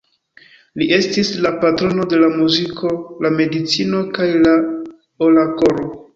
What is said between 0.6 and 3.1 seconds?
Li estis la patrono de la muziko,